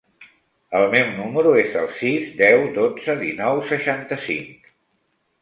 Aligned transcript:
El 0.77 0.85
meu 0.93 1.11
número 1.17 1.51
es 1.63 1.75
el 1.81 1.85
sis, 1.99 2.31
deu, 2.41 2.65
dotze, 2.79 3.17
dinou, 3.21 3.63
seixanta-cinc. 3.75 4.75